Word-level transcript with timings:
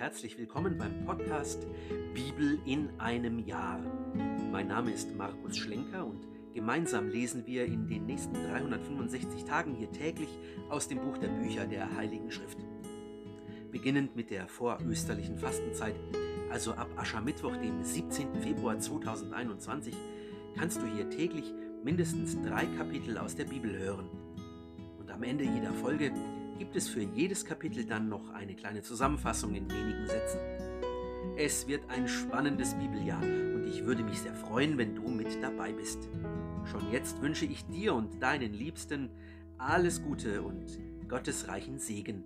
herzlich 0.00 0.36
willkommen 0.36 0.76
beim 0.78 1.04
Podcast 1.04 1.64
Bibel 2.12 2.58
in 2.66 2.88
einem 2.98 3.38
Jahr. 3.38 3.78
Mein 4.50 4.66
Name 4.66 4.90
ist 4.90 5.14
Markus 5.14 5.56
Schlenker 5.56 6.04
und 6.04 6.26
gemeinsam 6.52 7.08
lesen 7.08 7.46
wir 7.46 7.64
in 7.64 7.86
den 7.86 8.04
nächsten 8.04 8.34
365 8.34 9.44
Tagen 9.44 9.76
hier 9.76 9.92
täglich 9.92 10.28
aus 10.70 10.88
dem 10.88 10.98
Buch 10.98 11.18
der 11.18 11.28
Bücher 11.28 11.66
der 11.68 11.96
Heiligen 11.96 12.32
Schrift. 12.32 12.58
Beginnend 13.70 14.16
mit 14.16 14.30
der 14.30 14.48
vorösterlichen 14.48 15.38
Fastenzeit, 15.38 15.94
also 16.50 16.72
ab 16.72 16.88
Aschermittwoch, 16.96 17.56
dem 17.56 17.84
17. 17.84 18.34
Februar 18.40 18.80
2021, 18.80 19.94
kannst 20.58 20.82
du 20.82 20.86
hier 20.86 21.08
täglich 21.10 21.54
mindestens 21.84 22.36
drei 22.42 22.66
Kapitel 22.76 23.18
aus 23.18 23.36
der 23.36 23.44
Bibel 23.44 23.78
hören. 23.78 24.08
Und 24.98 25.12
am 25.12 25.22
Ende 25.22 25.44
jeder 25.44 25.72
Folge 25.74 26.10
gibt 26.58 26.76
es 26.76 26.88
für 26.88 27.02
jedes 27.02 27.44
Kapitel 27.44 27.84
dann 27.84 28.08
noch 28.08 28.30
eine 28.30 28.54
kleine 28.54 28.82
Zusammenfassung 28.82 29.54
in 29.54 29.70
wenigen 29.70 30.06
Sätzen. 30.06 30.38
Es 31.36 31.66
wird 31.66 31.88
ein 31.90 32.06
spannendes 32.06 32.74
Bibeljahr 32.74 33.22
und 33.22 33.66
ich 33.66 33.84
würde 33.84 34.04
mich 34.04 34.20
sehr 34.20 34.34
freuen, 34.34 34.78
wenn 34.78 34.94
du 34.94 35.08
mit 35.08 35.42
dabei 35.42 35.72
bist. 35.72 36.08
Schon 36.64 36.90
jetzt 36.92 37.20
wünsche 37.20 37.44
ich 37.44 37.64
dir 37.66 37.94
und 37.94 38.22
deinen 38.22 38.52
Liebsten 38.52 39.10
alles 39.58 40.02
Gute 40.02 40.42
und 40.42 40.78
Gottes 41.08 41.48
reichen 41.48 41.78
Segen. 41.78 42.24